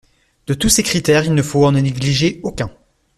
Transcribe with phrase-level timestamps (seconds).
[0.47, 2.71] De tous ces critères, il ne faut en négliger aucun.